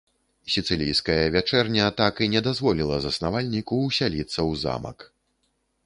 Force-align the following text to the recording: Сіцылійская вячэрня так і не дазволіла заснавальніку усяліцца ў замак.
Сіцылійская 0.53 1.17
вячэрня 1.35 1.85
так 2.01 2.23
і 2.27 2.29
не 2.37 2.41
дазволіла 2.49 2.99
заснавальніку 3.05 3.73
усяліцца 3.91 4.31
ў 4.31 4.51
замак. 4.65 5.11